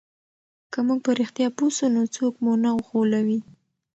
[0.71, 3.39] که موږ په رښتیا پوه سو نو څوک مو نه غولوي.